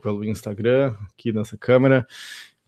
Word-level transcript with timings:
pelo 0.00 0.24
Instagram, 0.24 0.94
aqui 1.10 1.32
nessa 1.32 1.56
câmera, 1.56 2.06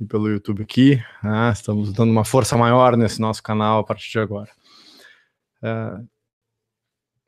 e 0.01 0.05
pelo 0.05 0.29
YouTube 0.29 0.63
aqui. 0.63 1.03
Ah, 1.23 1.51
estamos 1.53 1.93
dando 1.93 2.11
uma 2.11 2.25
força 2.25 2.57
maior 2.57 2.97
nesse 2.97 3.21
nosso 3.21 3.43
canal 3.43 3.81
a 3.81 3.85
partir 3.85 4.11
de 4.11 4.19
agora. 4.19 4.51
Uh, 5.63 6.07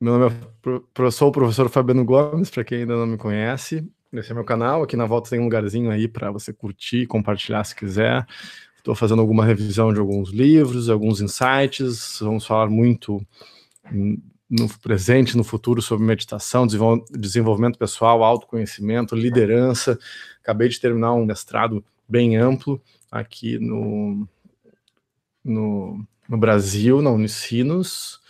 meu 0.00 0.18
nome 0.18 0.34
é 0.34 1.10
sou 1.10 1.28
o 1.28 1.32
professor 1.32 1.68
Fabiano 1.68 2.04
Gomes, 2.04 2.50
para 2.50 2.64
quem 2.64 2.80
ainda 2.80 2.96
não 2.96 3.06
me 3.06 3.16
conhece. 3.16 3.86
Esse 4.12 4.32
é 4.32 4.34
meu 4.34 4.44
canal. 4.44 4.82
Aqui 4.82 4.96
na 4.96 5.06
volta 5.06 5.30
tem 5.30 5.40
um 5.40 5.44
lugarzinho 5.44 5.90
aí 5.90 6.08
para 6.08 6.30
você 6.30 6.52
curtir, 6.52 7.06
compartilhar 7.06 7.64
se 7.64 7.74
quiser. 7.74 8.26
Estou 8.76 8.94
fazendo 8.94 9.20
alguma 9.20 9.44
revisão 9.44 9.92
de 9.92 10.00
alguns 10.00 10.30
livros, 10.30 10.88
alguns 10.88 11.20
insights. 11.20 12.18
Vamos 12.20 12.46
falar 12.46 12.68
muito 12.68 13.20
no 14.48 14.68
presente, 14.78 15.36
no 15.36 15.42
futuro 15.42 15.82
sobre 15.82 16.06
meditação, 16.06 16.66
desenvolvimento 17.10 17.78
pessoal, 17.78 18.22
autoconhecimento, 18.22 19.16
liderança. 19.16 19.98
Acabei 20.40 20.68
de 20.68 20.80
terminar 20.80 21.12
um 21.14 21.26
mestrado 21.26 21.84
bem 22.08 22.36
amplo 22.36 22.80
aqui 23.10 23.58
no, 23.58 24.28
no, 25.44 26.06
no 26.28 26.38
Brasil, 26.38 27.02
na 27.02 27.10
Unicinos. 27.10 28.20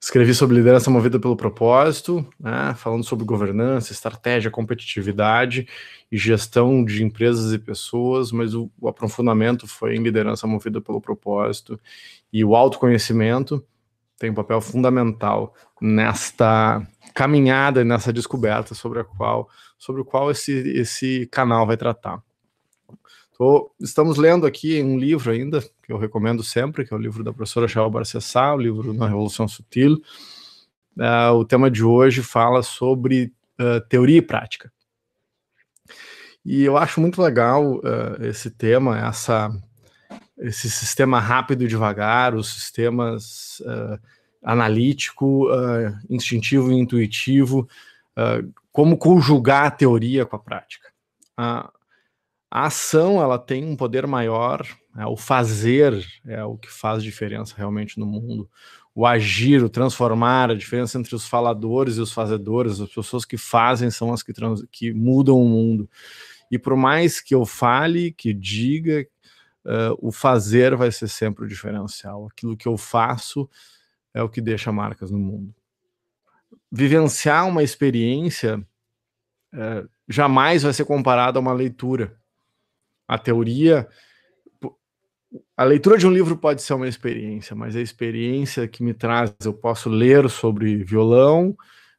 Escrevi 0.00 0.32
sobre 0.32 0.56
liderança 0.56 0.92
movida 0.92 1.18
pelo 1.18 1.36
propósito, 1.36 2.24
né, 2.38 2.72
falando 2.76 3.02
sobre 3.02 3.24
governança, 3.24 3.92
estratégia, 3.92 4.48
competitividade 4.48 5.66
e 6.10 6.16
gestão 6.16 6.84
de 6.84 7.02
empresas 7.02 7.52
e 7.52 7.58
pessoas, 7.58 8.30
mas 8.30 8.54
o, 8.54 8.70
o 8.80 8.86
aprofundamento 8.86 9.66
foi 9.66 9.96
em 9.96 10.02
liderança 10.02 10.46
movida 10.46 10.80
pelo 10.80 11.00
propósito 11.00 11.80
e 12.32 12.44
o 12.44 12.54
autoconhecimento 12.54 13.64
tem 14.18 14.30
um 14.30 14.34
papel 14.34 14.60
fundamental 14.60 15.54
nesta 15.80 16.86
caminhada, 17.14 17.84
nessa 17.84 18.12
descoberta 18.12 18.74
sobre 18.74 19.00
a 19.00 19.04
qual, 19.04 19.48
sobre 19.78 20.00
o 20.00 20.04
qual 20.04 20.30
esse, 20.30 20.52
esse 20.52 21.26
canal 21.30 21.66
vai 21.66 21.76
tratar. 21.76 22.22
Tô, 23.36 23.70
estamos 23.80 24.18
lendo 24.18 24.46
aqui 24.46 24.82
um 24.82 24.98
livro 24.98 25.30
ainda, 25.30 25.60
que 25.60 25.92
eu 25.92 25.96
recomendo 25.98 26.42
sempre, 26.42 26.84
que 26.84 26.92
é 26.92 26.96
o 26.96 27.00
livro 27.00 27.22
da 27.22 27.32
professora 27.32 27.68
Shaul 27.68 27.90
Barcessá, 27.90 28.52
o 28.52 28.58
livro 28.58 28.92
Na 28.92 29.06
Revolução 29.06 29.46
Sutil. 29.46 30.02
Uh, 30.96 31.32
o 31.34 31.44
tema 31.44 31.70
de 31.70 31.84
hoje 31.84 32.20
fala 32.20 32.64
sobre 32.64 33.32
uh, 33.60 33.80
teoria 33.88 34.18
e 34.18 34.22
prática. 34.22 34.72
E 36.44 36.64
eu 36.64 36.76
acho 36.76 37.00
muito 37.00 37.22
legal 37.22 37.76
uh, 37.76 38.24
esse 38.24 38.50
tema, 38.50 38.98
essa, 38.98 39.50
esse 40.40 40.70
sistema 40.70 41.20
rápido 41.20 41.64
e 41.64 41.68
devagar, 41.68 42.34
os 42.34 42.48
sistemas 42.48 43.62
analítico, 44.42 45.48
instintivo 46.08 46.70
e 46.70 46.76
intuitivo, 46.76 47.68
como 48.72 48.96
conjugar 48.96 49.66
a 49.66 49.70
teoria 49.70 50.24
com 50.24 50.36
a 50.36 50.38
prática. 50.38 50.88
Uh, 51.38 51.68
a 52.50 52.66
ação 52.66 53.20
ela 53.20 53.38
tem 53.38 53.64
um 53.64 53.76
poder 53.76 54.06
maior, 54.06 54.66
é, 54.96 55.06
o 55.06 55.16
fazer 55.16 56.06
é 56.26 56.42
o 56.44 56.56
que 56.56 56.70
faz 56.70 57.02
diferença 57.02 57.54
realmente 57.56 57.98
no 57.98 58.06
mundo. 58.06 58.48
O 58.94 59.06
agir, 59.06 59.62
o 59.62 59.68
transformar, 59.68 60.50
a 60.50 60.54
diferença 60.54 60.98
entre 60.98 61.14
os 61.14 61.28
faladores 61.28 61.96
e 61.96 62.00
os 62.00 62.10
fazedores, 62.10 62.80
as 62.80 62.88
pessoas 62.88 63.24
que 63.24 63.36
fazem 63.36 63.90
são 63.90 64.12
as 64.12 64.22
que, 64.22 64.32
trans, 64.32 64.64
que 64.72 64.92
mudam 64.92 65.40
o 65.40 65.48
mundo. 65.48 65.88
E 66.50 66.58
por 66.58 66.74
mais 66.74 67.20
que 67.20 67.34
eu 67.34 67.44
fale, 67.44 68.12
que 68.12 68.32
diga, 68.32 69.06
uh, 69.68 69.96
o 70.00 70.10
fazer 70.10 70.74
vai 70.74 70.90
ser 70.90 71.08
sempre 71.08 71.44
o 71.44 71.48
diferencial. 71.48 72.26
Aquilo 72.26 72.56
que 72.56 72.66
eu 72.66 72.76
faço 72.76 73.48
é 74.14 74.22
o 74.22 74.28
que 74.28 74.40
deixa 74.40 74.72
marcas 74.72 75.10
no 75.10 75.18
mundo. 75.18 75.54
Vivenciar 76.72 77.46
uma 77.46 77.62
experiência 77.62 78.58
uh, 79.54 79.88
jamais 80.08 80.62
vai 80.62 80.72
ser 80.72 80.86
comparado 80.86 81.38
a 81.38 81.42
uma 81.42 81.52
leitura 81.52 82.18
a 83.08 83.18
teoria. 83.18 83.88
A 85.56 85.64
leitura 85.64 85.96
de 85.96 86.06
um 86.06 86.12
livro 86.12 86.36
pode 86.36 86.62
ser 86.62 86.74
uma 86.74 86.86
experiência, 86.86 87.56
mas 87.56 87.74
a 87.74 87.80
experiência 87.80 88.68
que 88.68 88.82
me 88.82 88.92
traz, 88.92 89.34
eu 89.44 89.54
posso 89.54 89.88
ler 89.88 90.28
sobre 90.28 90.84
violão, 90.84 91.56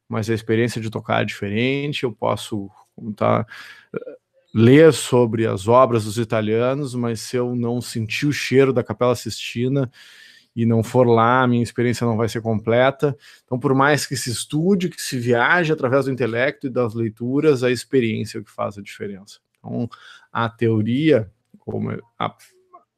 mas 0.08 0.30
a 0.30 0.34
experiência 0.34 0.80
de 0.80 0.90
tocar 0.90 1.22
é 1.22 1.24
diferente, 1.24 2.04
eu 2.04 2.12
posso 2.12 2.70
tá, 3.16 3.46
ler 4.52 4.92
sobre 4.92 5.46
as 5.46 5.68
obras 5.68 6.04
dos 6.04 6.18
italianos, 6.18 6.94
mas 6.94 7.20
se 7.20 7.36
eu 7.36 7.54
não 7.54 7.80
sentir 7.80 8.26
o 8.26 8.32
cheiro 8.32 8.72
da 8.72 8.82
Capela 8.82 9.14
Sistina 9.14 9.90
e 10.54 10.66
não 10.66 10.82
for 10.82 11.06
lá, 11.06 11.46
minha 11.46 11.62
experiência 11.62 12.06
não 12.06 12.16
vai 12.16 12.28
ser 12.28 12.42
completa. 12.42 13.16
Então, 13.44 13.58
por 13.58 13.74
mais 13.74 14.04
que 14.06 14.16
se 14.16 14.30
estude, 14.30 14.88
que 14.88 15.00
se 15.00 15.18
viaje 15.18 15.72
através 15.72 16.06
do 16.06 16.10
intelecto 16.10 16.66
e 16.66 16.70
das 16.70 16.94
leituras, 16.94 17.62
a 17.62 17.70
experiência 17.70 18.38
é 18.38 18.40
o 18.40 18.44
que 18.44 18.50
faz 18.50 18.76
a 18.76 18.82
diferença. 18.82 19.38
Então, 19.58 19.88
a 20.32 20.48
teoria, 20.48 21.30
como 21.58 21.90
a, 22.18 22.36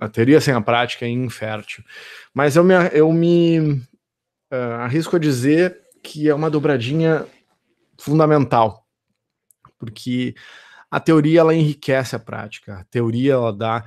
a 0.00 0.08
teoria 0.08 0.40
sem 0.40 0.54
a 0.54 0.60
prática 0.60 1.04
é 1.04 1.08
infértil. 1.08 1.84
Mas 2.32 2.56
eu 2.56 2.64
me, 2.64 2.74
eu 2.92 3.12
me 3.12 3.60
uh, 3.60 4.80
arrisco 4.80 5.16
a 5.16 5.18
dizer 5.18 5.78
que 6.02 6.28
é 6.28 6.34
uma 6.34 6.50
dobradinha 6.50 7.26
fundamental, 7.98 8.86
porque 9.78 10.34
a 10.92 11.00
teoria 11.00 11.40
ela 11.40 11.54
enriquece 11.54 12.14
a 12.14 12.18
prática, 12.18 12.80
a 12.80 12.84
teoria 12.84 13.32
ela 13.32 13.50
dá 13.50 13.82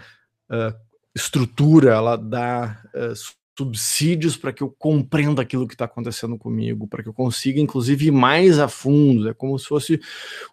uh, 0.49 0.75
estrutura, 1.13 1.93
ela 1.93 2.15
dá 2.17 2.81
uh, 2.95 3.13
subsídios 3.55 4.35
para 4.35 4.51
que 4.51 4.63
eu 4.63 4.75
compreenda 4.77 5.43
aquilo 5.43 5.67
que 5.67 5.75
está 5.75 5.85
acontecendo 5.85 6.35
comigo, 6.35 6.87
para 6.87 7.03
que 7.03 7.07
eu 7.07 7.13
consiga, 7.13 7.61
inclusive, 7.61 8.07
ir 8.07 8.11
mais 8.11 8.57
a 8.57 8.67
fundo. 8.67 9.29
É 9.29 9.35
como 9.35 9.57
se 9.59 9.67
fosse 9.67 10.01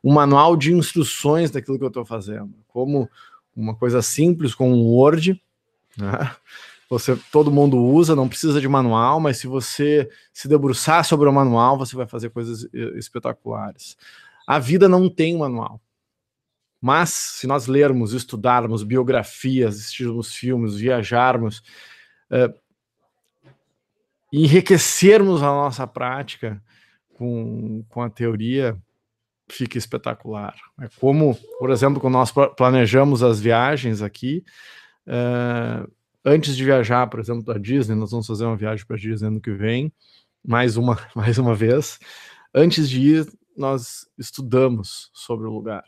um 0.04 0.12
manual 0.12 0.54
de 0.54 0.74
instruções 0.74 1.50
daquilo 1.50 1.78
que 1.78 1.84
eu 1.84 1.88
estou 1.88 2.04
fazendo. 2.04 2.52
Como 2.68 3.08
uma 3.56 3.74
coisa 3.74 4.02
simples 4.02 4.54
com 4.54 4.70
um 4.70 4.82
Word, 4.82 5.42
né? 5.96 6.36
Você, 6.90 7.18
todo 7.32 7.50
mundo 7.50 7.78
usa, 7.82 8.14
não 8.14 8.28
precisa 8.28 8.60
de 8.60 8.68
manual, 8.68 9.18
mas 9.18 9.38
se 9.38 9.46
você 9.46 10.10
se 10.30 10.46
debruçar 10.46 11.02
sobre 11.06 11.26
o 11.26 11.32
manual, 11.32 11.78
você 11.78 11.96
vai 11.96 12.06
fazer 12.06 12.28
coisas 12.28 12.64
eh, 12.64 12.98
espetaculares. 12.98 13.96
A 14.46 14.58
vida 14.58 14.90
não 14.90 15.08
tem 15.08 15.38
manual. 15.38 15.80
Mas 16.82 17.10
se 17.10 17.46
nós 17.46 17.68
lermos, 17.68 18.12
estudarmos 18.12 18.82
biografias, 18.82 19.76
assistirmos 19.76 20.34
filmes, 20.34 20.74
viajarmos, 20.74 21.62
uh, 22.28 22.52
enriquecermos 24.32 25.44
a 25.44 25.46
nossa 25.46 25.86
prática 25.86 26.60
com, 27.14 27.84
com 27.88 28.02
a 28.02 28.10
teoria, 28.10 28.76
fica 29.48 29.78
espetacular. 29.78 30.56
É 30.80 30.88
como, 30.98 31.38
por 31.60 31.70
exemplo, 31.70 32.00
quando 32.00 32.14
nós 32.14 32.32
planejamos 32.56 33.22
as 33.22 33.38
viagens 33.38 34.02
aqui, 34.02 34.42
uh, 35.06 35.88
antes 36.24 36.56
de 36.56 36.64
viajar, 36.64 37.06
por 37.06 37.20
exemplo, 37.20 37.44
para 37.44 37.60
Disney, 37.60 37.94
nós 37.94 38.10
vamos 38.10 38.26
fazer 38.26 38.44
uma 38.44 38.56
viagem 38.56 38.84
para 38.84 38.96
Disney 38.96 39.28
ano 39.28 39.40
que 39.40 39.52
vem, 39.52 39.92
mais 40.44 40.76
uma, 40.76 40.98
mais 41.14 41.38
uma 41.38 41.54
vez. 41.54 42.00
Antes 42.52 42.90
de 42.90 43.00
ir, 43.00 43.32
nós 43.56 44.08
estudamos 44.18 45.10
sobre 45.12 45.46
o 45.46 45.52
lugar. 45.52 45.84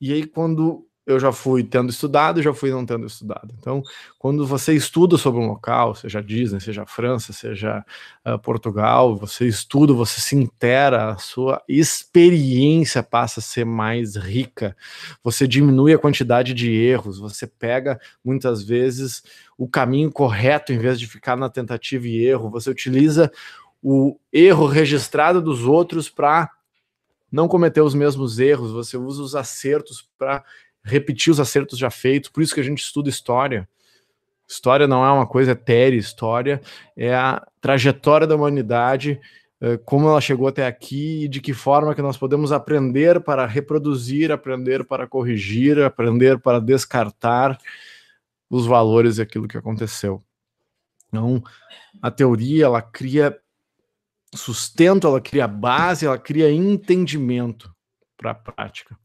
E 0.00 0.12
aí, 0.12 0.26
quando 0.26 0.88
eu 1.08 1.18
já 1.18 1.32
fui 1.32 1.64
tendo 1.64 1.88
estudado 1.88 2.42
já 2.42 2.52
fui 2.52 2.70
não 2.70 2.84
tendo 2.84 3.06
estudado. 3.06 3.48
Então, 3.58 3.82
quando 4.18 4.46
você 4.46 4.74
estuda 4.74 5.16
sobre 5.16 5.40
um 5.40 5.46
local, 5.46 5.94
seja 5.94 6.22
Disney, 6.22 6.60
seja 6.60 6.84
França, 6.84 7.32
seja 7.32 7.82
uh, 8.26 8.38
Portugal, 8.38 9.16
você 9.16 9.46
estuda, 9.46 9.94
você 9.94 10.20
se 10.20 10.36
intera, 10.36 11.12
a 11.12 11.16
sua 11.16 11.62
experiência 11.66 13.02
passa 13.02 13.40
a 13.40 13.42
ser 13.42 13.64
mais 13.64 14.16
rica. 14.16 14.76
Você 15.24 15.48
diminui 15.48 15.94
a 15.94 15.98
quantidade 15.98 16.52
de 16.52 16.70
erros, 16.70 17.18
você 17.18 17.46
pega 17.46 17.98
muitas 18.22 18.62
vezes 18.62 19.22
o 19.56 19.66
caminho 19.66 20.12
correto 20.12 20.74
em 20.74 20.78
vez 20.78 21.00
de 21.00 21.06
ficar 21.06 21.38
na 21.38 21.48
tentativa 21.48 22.06
e 22.06 22.22
erro, 22.22 22.50
você 22.50 22.68
utiliza 22.68 23.32
o 23.82 24.18
erro 24.30 24.66
registrado 24.66 25.40
dos 25.40 25.62
outros 25.62 26.10
para 26.10 26.50
não 27.30 27.48
cometer 27.48 27.80
os 27.80 27.94
mesmos 27.94 28.38
erros, 28.38 28.72
você 28.72 28.96
usa 28.96 29.22
os 29.22 29.34
acertos 29.36 30.08
para 30.18 30.44
repetir 30.82 31.30
os 31.30 31.40
acertos 31.40 31.78
já 31.78 31.90
feitos, 31.90 32.30
por 32.30 32.42
isso 32.42 32.54
que 32.54 32.60
a 32.60 32.64
gente 32.64 32.82
estuda 32.82 33.08
história. 33.08 33.68
História 34.48 34.88
não 34.88 35.04
é 35.04 35.12
uma 35.12 35.26
coisa 35.26 35.50
etérea, 35.50 35.98
história 35.98 36.60
é 36.96 37.14
a 37.14 37.46
trajetória 37.60 38.26
da 38.26 38.34
humanidade, 38.34 39.20
eh, 39.60 39.76
como 39.84 40.08
ela 40.08 40.20
chegou 40.20 40.48
até 40.48 40.66
aqui 40.66 41.24
e 41.24 41.28
de 41.28 41.40
que 41.40 41.52
forma 41.52 41.94
que 41.94 42.00
nós 42.00 42.16
podemos 42.16 42.50
aprender 42.50 43.20
para 43.20 43.44
reproduzir, 43.44 44.32
aprender 44.32 44.84
para 44.84 45.06
corrigir, 45.06 45.78
aprender 45.82 46.38
para 46.38 46.60
descartar 46.60 47.58
os 48.48 48.66
valores 48.66 49.18
e 49.18 49.22
aquilo 49.22 49.46
que 49.46 49.58
aconteceu. 49.58 50.22
Então, 51.08 51.42
a 52.00 52.10
teoria, 52.10 52.66
ela 52.66 52.80
cria 52.80 53.38
sustento, 54.34 55.06
ela 55.06 55.20
cria 55.20 55.46
base, 55.46 56.06
ela 56.06 56.18
cria 56.18 56.50
entendimento 56.50 57.74
para 58.16 58.32
a 58.32 58.34
prática. 58.34 58.96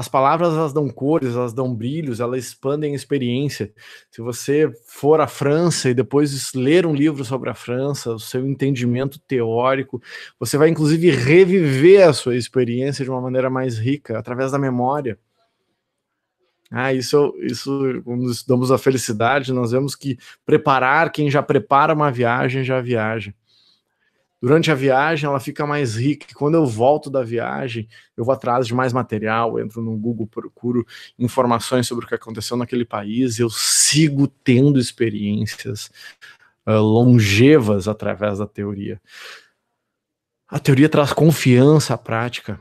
As 0.00 0.08
palavras 0.08 0.54
elas 0.54 0.72
dão 0.72 0.88
cores, 0.88 1.34
elas 1.34 1.52
dão 1.52 1.74
brilhos, 1.74 2.20
elas 2.20 2.46
expandem 2.46 2.92
a 2.92 2.96
experiência. 2.96 3.70
Se 4.10 4.22
você 4.22 4.72
for 4.86 5.20
à 5.20 5.26
França 5.26 5.90
e 5.90 5.94
depois 5.94 6.54
ler 6.54 6.86
um 6.86 6.94
livro 6.94 7.22
sobre 7.22 7.50
a 7.50 7.54
França, 7.54 8.14
o 8.14 8.18
seu 8.18 8.46
entendimento 8.48 9.18
teórico, 9.20 10.00
você 10.38 10.56
vai 10.56 10.70
inclusive 10.70 11.10
reviver 11.10 12.08
a 12.08 12.14
sua 12.14 12.34
experiência 12.34 13.04
de 13.04 13.10
uma 13.10 13.20
maneira 13.20 13.50
mais 13.50 13.76
rica, 13.76 14.18
através 14.18 14.52
da 14.52 14.58
memória. 14.58 15.18
Ah, 16.70 16.94
isso, 16.94 17.34
isso, 17.42 18.00
quando 18.02 18.30
estudamos 18.30 18.70
a 18.70 18.78
felicidade, 18.78 19.52
nós 19.52 19.72
vemos 19.72 19.94
que 19.94 20.16
preparar, 20.46 21.12
quem 21.12 21.30
já 21.30 21.42
prepara 21.42 21.92
uma 21.92 22.10
viagem, 22.10 22.64
já 22.64 22.80
viaja. 22.80 23.34
Durante 24.40 24.70
a 24.70 24.74
viagem, 24.74 25.28
ela 25.28 25.38
fica 25.38 25.66
mais 25.66 25.96
rica. 25.96 26.26
Quando 26.34 26.54
eu 26.54 26.64
volto 26.64 27.10
da 27.10 27.22
viagem, 27.22 27.86
eu 28.16 28.24
vou 28.24 28.32
atrás 28.32 28.66
de 28.66 28.74
mais 28.74 28.90
material, 28.90 29.60
entro 29.60 29.82
no 29.82 29.94
Google, 29.98 30.26
procuro 30.26 30.86
informações 31.18 31.86
sobre 31.86 32.06
o 32.06 32.08
que 32.08 32.14
aconteceu 32.14 32.56
naquele 32.56 32.86
país, 32.86 33.38
eu 33.38 33.50
sigo 33.50 34.26
tendo 34.26 34.78
experiências 34.78 35.90
uh, 36.66 36.80
longevas 36.80 37.86
através 37.86 38.38
da 38.38 38.46
teoria. 38.46 38.98
A 40.48 40.58
teoria 40.58 40.88
traz 40.88 41.12
confiança 41.12 41.92
à 41.92 41.98
prática, 41.98 42.58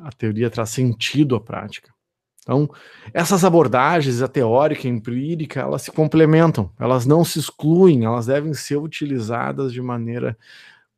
a 0.00 0.12
teoria 0.12 0.48
traz 0.48 0.70
sentido 0.70 1.34
à 1.34 1.40
prática. 1.40 1.92
Então, 2.42 2.70
essas 3.12 3.44
abordagens, 3.44 4.22
a 4.22 4.28
teórica 4.28 4.86
e 4.86 4.90
a 4.90 4.94
empírica, 4.94 5.60
elas 5.60 5.82
se 5.82 5.90
complementam, 5.90 6.72
elas 6.78 7.04
não 7.04 7.22
se 7.22 7.38
excluem, 7.38 8.04
elas 8.04 8.26
devem 8.26 8.54
ser 8.54 8.76
utilizadas 8.76 9.70
de 9.72 9.82
maneira 9.82 10.38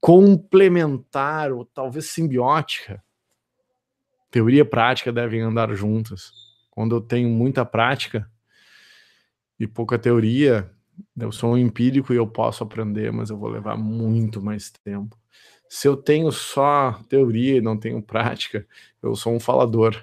complementar 0.01 1.53
ou 1.53 1.65
talvez 1.65 2.07
simbiótica. 2.07 3.03
Teoria 4.31 4.63
e 4.63 4.65
prática 4.65 5.13
devem 5.13 5.43
andar 5.43 5.73
juntas. 5.75 6.33
Quando 6.71 6.97
eu 6.97 7.01
tenho 7.01 7.29
muita 7.29 7.65
prática 7.65 8.31
e 9.59 9.67
pouca 9.67 9.99
teoria, 9.99 10.71
eu 11.19 11.33
sou 11.33 11.53
um 11.53 11.59
empírico 11.59 12.13
e 12.13 12.17
eu 12.17 12.27
posso 12.27 12.63
aprender, 12.63 13.13
mas 13.13 13.29
eu 13.29 13.37
vou 13.37 13.51
levar 13.51 13.77
muito 13.77 14.41
mais 14.41 14.71
tempo. 14.71 15.19
Se 15.69 15.87
eu 15.87 15.97
tenho 15.97 16.33
só 16.33 17.01
teoria 17.09 17.57
e 17.57 17.61
não 17.61 17.77
tenho 17.77 18.03
prática, 18.03 18.67
eu 19.03 19.15
sou 19.15 19.35
um 19.35 19.41
falador, 19.41 20.01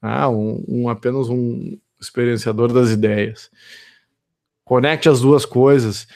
ah, 0.00 0.28
um, 0.28 0.64
um 0.68 0.88
apenas 0.88 1.28
um 1.28 1.78
experienciador 2.00 2.72
das 2.72 2.90
ideias. 2.90 3.50
Conecte 4.64 5.08
as 5.08 5.20
duas 5.20 5.46
coisas 5.46 6.06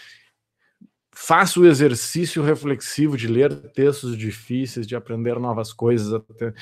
faça 1.24 1.60
o 1.60 1.66
exercício 1.66 2.42
reflexivo 2.42 3.16
de 3.16 3.28
ler 3.28 3.54
textos 3.70 4.19
difíceis, 4.19 4.88
de 4.88 4.96
aprender 4.96 5.38
novas 5.38 5.72
coisas, 5.72 6.10
né, 6.40 6.52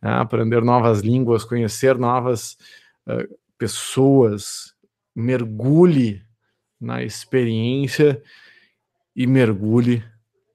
aprender 0.00 0.62
novas 0.62 1.00
línguas, 1.00 1.44
conhecer 1.44 1.98
novas 1.98 2.56
uh, 3.06 3.38
pessoas, 3.58 4.74
mergulhe 5.14 6.24
na 6.80 7.02
experiência 7.02 8.22
e 9.14 9.26
mergulhe 9.26 10.02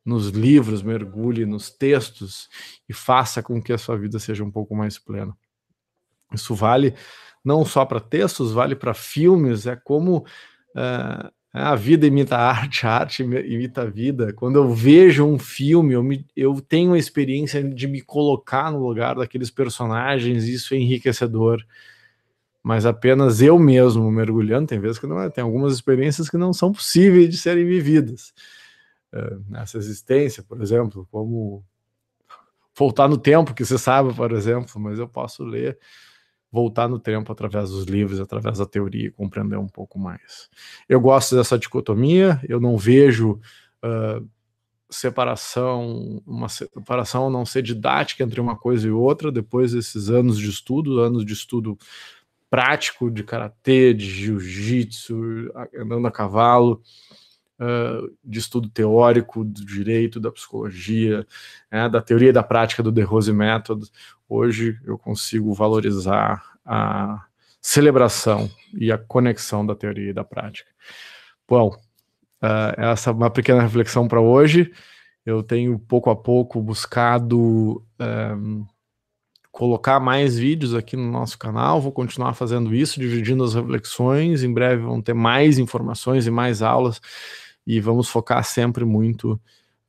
nos 0.04 0.30
livros, 0.30 0.82
mergulhe 0.82 1.46
nos 1.46 1.70
textos 1.70 2.50
e 2.90 2.94
faça 2.94 3.44
com 3.44 3.62
que 3.62 3.72
a 3.72 3.78
sua 3.78 3.96
vida 3.96 4.18
seja 4.18 4.44
um 4.44 4.50
pouco 4.50 4.76
mais 4.76 4.98
plena. 4.98 5.38
Isso 6.34 6.56
vale 6.56 6.96
não 7.46 7.64
só 7.64 7.86
para 7.86 8.00
textos, 8.00 8.54
vale 8.54 8.76
para 8.76 8.96
filmes, 8.96 9.68
é 9.68 9.76
como 9.76 10.26
uh, 10.76 11.32
a 11.54 11.76
vida 11.76 12.08
imita 12.08 12.38
a 12.38 12.50
arte, 12.50 12.88
a 12.88 12.92
arte 12.92 13.24
imita 13.24 13.82
a 13.82 13.86
vida. 13.86 14.32
Quando 14.32 14.56
eu 14.56 14.74
vejo 14.74 15.26
um 15.26 15.38
filme, 15.38 15.94
eu, 15.94 16.02
me, 16.02 16.26
eu 16.36 16.62
tenho 16.62 16.94
a 16.94 16.98
experiência 16.98 17.62
de 17.62 17.88
me 17.88 18.00
colocar 18.02 18.72
no 18.72 18.80
lugar 18.80 19.16
daqueles 19.16 19.52
personagens, 19.52 20.46
isso 20.46 20.74
é 20.74 20.78
enriquecedor. 20.78 21.62
Mas 22.64 22.86
apenas 22.86 23.42
eu 23.42 23.60
mesmo 23.60 24.10
mergulhando, 24.10 24.68
tem 24.68 24.80
vezes 24.80 24.98
que 24.98 25.08
não 25.08 25.20
é, 25.20 25.30
tem 25.30 25.44
algumas 25.44 25.74
experiências 25.74 26.30
que 26.30 26.38
não 26.38 26.54
são 26.54 26.72
possíveis 26.72 27.30
de 27.30 27.38
serem 27.38 27.66
vividas. 27.66 28.34
Nessa 29.50 29.78
existência, 29.78 30.42
por 30.44 30.62
exemplo, 30.62 31.06
como 31.12 31.66
voltar 32.78 33.10
no 33.10 33.18
tempo, 33.18 33.54
que 33.54 33.66
você 33.66 33.78
sabe, 33.78 34.14
por 34.14 34.32
exemplo, 34.32 34.80
mas 34.80 35.00
eu 35.00 35.08
posso 35.08 35.44
ler 35.44 35.78
voltar 36.52 36.88
no 36.88 37.00
tempo 37.00 37.32
através 37.32 37.70
dos 37.70 37.86
livros, 37.86 38.20
através 38.20 38.58
da 38.58 38.66
teoria 38.66 39.08
e 39.08 39.12
compreender 39.12 39.58
um 39.58 39.68
pouco 39.68 39.98
mais. 39.98 40.50
Eu 40.88 41.00
gosto 41.00 41.36
dessa 41.36 41.58
dicotomia, 41.58 42.42
eu 42.48 42.60
não 42.60 42.78
vejo 42.78 43.40
uh, 43.84 44.28
separação, 44.90 46.22
uma 46.28 46.50
separação 46.50 47.30
não 47.30 47.46
ser 47.46 47.62
didática 47.62 48.24
entre 48.24 48.42
uma 48.42 48.58
coisa 48.58 48.86
e 48.88 48.92
outra, 48.92 49.32
depois 49.32 49.72
desses 49.72 50.10
anos 50.10 50.38
de 50.38 50.50
estudo, 50.50 51.00
anos 51.00 51.26
de 51.26 51.32
estudo 51.32 51.78
prático 52.50 53.10
de 53.10 53.24
karatê, 53.24 53.94
de 53.94 54.06
jiu-jitsu, 54.06 55.50
andando 55.74 56.06
a 56.06 56.12
cavalo, 56.12 56.82
uh, 57.62 58.12
de 58.24 58.40
estudo 58.40 58.68
teórico 58.70 59.44
do 59.44 59.64
direito, 59.64 60.20
da 60.20 60.32
psicologia, 60.32 61.26
né, 61.72 61.88
da 61.88 62.02
teoria 62.02 62.30
e 62.30 62.34
da 62.34 62.44
prática 62.44 62.82
do 62.82 62.92
The 62.92 63.04
Rose 63.04 63.32
Method, 63.32 63.86
hoje 64.28 64.80
eu 64.84 64.98
consigo 64.98 65.54
valorizar 65.54 66.44
a 66.66 67.26
celebração 67.62 68.50
e 68.74 68.92
a 68.92 68.98
conexão 68.98 69.66
da 69.66 69.76
teoria 69.76 70.10
e 70.10 70.14
da 70.14 70.24
prática. 70.24 70.72
Bom, 71.48 71.70
uh, 72.42 72.74
essa 72.78 73.12
é 73.12 73.14
uma 73.14 73.30
pequena 73.30 73.62
reflexão 73.62 74.08
para 74.08 74.20
hoje. 74.20 74.72
Eu 75.24 75.44
tenho 75.44 75.78
pouco 75.78 76.10
a 76.10 76.16
pouco 76.16 76.60
buscado 76.60 77.86
um, 78.00 78.66
colocar 79.52 80.00
mais 80.00 80.40
vídeos 80.40 80.74
aqui 80.74 80.96
no 80.96 81.12
nosso 81.12 81.38
canal. 81.38 81.80
Vou 81.80 81.92
continuar 81.92 82.34
fazendo 82.34 82.74
isso, 82.74 83.00
dividindo 83.00 83.44
as 83.44 83.54
reflexões. 83.54 84.44
Em 84.44 84.52
breve 84.52 84.82
vão 84.82 85.00
ter 85.00 85.14
mais 85.14 85.60
informações 85.60 86.26
e 86.26 86.32
mais 86.32 86.64
aulas 86.64 87.00
e 87.66 87.80
vamos 87.80 88.10
focar 88.10 88.44
sempre 88.44 88.86
muito 88.86 89.40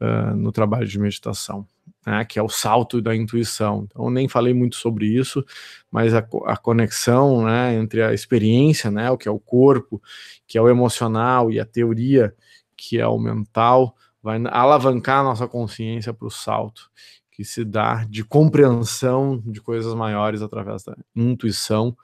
uh, 0.01 0.37
no 0.37 0.53
trabalho 0.53 0.87
de 0.87 0.99
meditação, 0.99 1.67
né, 2.07 2.25
que 2.25 2.39
é 2.39 2.43
o 2.43 2.49
salto 2.49 3.01
da 3.01 3.15
intuição. 3.15 3.87
Então, 3.89 4.11
nem 4.11 4.29
falei 4.29 4.53
muito 4.53 4.77
sobre 4.77 5.07
isso, 5.07 5.45
mas 5.91 6.15
a, 6.15 6.27
a 6.47 6.57
conexão 6.57 7.45
né, 7.45 7.75
entre 7.75 8.03
a 8.03 8.13
experiência, 8.13 8.91
né, 8.91 9.11
o 9.11 9.19
que 9.19 9.29
é 9.29 9.31
o 9.31 9.39
corpo, 9.39 10.03
que 10.47 10.59
é 10.59 10.63
o 10.63 10.69
emocional, 10.69 11.51
e 11.51 11.59
a 11.59 11.65
teoria, 11.65 12.35
que 12.77 12.99
é 12.99 13.07
o 13.07 13.19
mental, 13.19 13.97
vai 14.23 14.41
alavancar 14.51 15.21
a 15.21 15.25
nossa 15.25 15.49
consciência 15.49 16.13
para 16.13 16.27
o 16.27 16.31
salto 16.31 16.91
que 17.33 17.45
se 17.45 17.65
dá 17.65 18.05
de 18.05 18.23
compreensão 18.23 19.43
de 19.45 19.61
coisas 19.61 19.95
maiores 19.95 20.43
através 20.43 20.85
da 20.85 20.95
intuição 21.17 21.97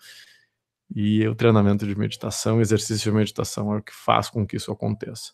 e 0.94 1.26
o 1.26 1.34
treinamento 1.34 1.86
de 1.86 1.98
meditação, 1.98 2.60
exercício 2.60 3.10
de 3.10 3.16
meditação 3.16 3.74
é 3.74 3.78
o 3.78 3.82
que 3.82 3.92
faz 3.94 4.30
com 4.30 4.46
que 4.46 4.56
isso 4.56 4.72
aconteça. 4.72 5.32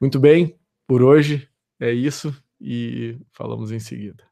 Muito 0.00 0.18
bem, 0.18 0.58
por 0.86 1.02
hoje 1.02 1.48
é 1.78 1.92
isso 1.92 2.34
e 2.60 3.18
falamos 3.32 3.72
em 3.72 3.78
seguida. 3.78 4.29